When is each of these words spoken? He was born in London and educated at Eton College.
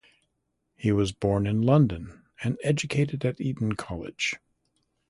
He 0.75 0.91
was 0.91 1.11
born 1.11 1.45
in 1.45 1.61
London 1.61 2.23
and 2.41 2.57
educated 2.63 3.23
at 3.23 3.39
Eton 3.39 3.73
College. 3.75 4.37